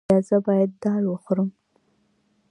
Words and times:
ایا 0.09 0.19
زه 0.27 0.37
باید 0.45 0.71
دال 0.83 1.03
وخورم؟ 1.07 1.49